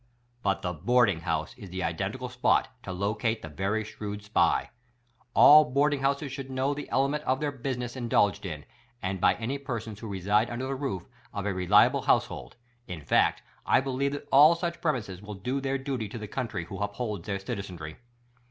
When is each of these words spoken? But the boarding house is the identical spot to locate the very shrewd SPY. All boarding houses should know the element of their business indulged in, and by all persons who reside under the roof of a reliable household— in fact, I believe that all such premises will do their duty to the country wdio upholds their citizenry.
But 0.41 0.63
the 0.63 0.73
boarding 0.73 1.19
house 1.19 1.53
is 1.59 1.69
the 1.69 1.83
identical 1.83 2.27
spot 2.27 2.69
to 2.81 2.91
locate 2.91 3.43
the 3.43 3.49
very 3.49 3.83
shrewd 3.83 4.23
SPY. 4.23 4.71
All 5.35 5.63
boarding 5.69 5.99
houses 6.01 6.31
should 6.31 6.49
know 6.49 6.73
the 6.73 6.89
element 6.89 7.23
of 7.25 7.39
their 7.39 7.51
business 7.51 7.95
indulged 7.95 8.43
in, 8.43 8.65
and 9.03 9.21
by 9.21 9.35
all 9.35 9.59
persons 9.59 9.99
who 9.99 10.07
reside 10.07 10.49
under 10.49 10.65
the 10.65 10.73
roof 10.73 11.03
of 11.31 11.45
a 11.45 11.53
reliable 11.53 12.01
household— 12.01 12.55
in 12.87 13.01
fact, 13.05 13.43
I 13.63 13.79
believe 13.79 14.13
that 14.13 14.27
all 14.31 14.55
such 14.55 14.81
premises 14.81 15.21
will 15.21 15.35
do 15.35 15.61
their 15.61 15.77
duty 15.77 16.09
to 16.09 16.17
the 16.17 16.27
country 16.27 16.65
wdio 16.65 16.81
upholds 16.81 17.27
their 17.27 17.37
citizenry. 17.37 17.97